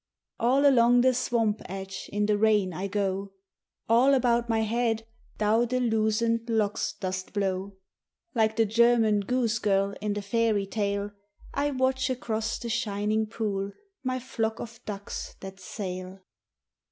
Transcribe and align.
All 0.39 0.65
along 0.67 1.01
the 1.01 1.13
swamp 1.13 1.61
edge 1.65 2.09
in 2.11 2.25
the 2.25 2.35
rain 2.35 2.73
I 2.73 2.87
go; 2.87 3.33
All 3.87 4.15
about 4.15 4.49
my 4.49 4.61
head 4.61 5.05
thou 5.37 5.63
the 5.65 5.79
loosened 5.79 6.49
locks 6.49 6.93
dost 6.93 7.33
blow; 7.33 7.75
Like 8.33 8.55
the 8.55 8.65
German 8.65 9.19
goose 9.19 9.59
girl 9.59 9.93
in 10.01 10.13
the 10.13 10.23
fairy 10.23 10.65
tale, 10.65 11.11
I 11.53 11.69
watch 11.69 12.09
across 12.09 12.57
the 12.57 12.67
shining 12.67 13.27
pool 13.27 13.73
my 14.03 14.19
flock 14.19 14.59
of 14.59 14.83
ducks 14.87 15.35
that 15.39 15.59
sail. 15.59 16.21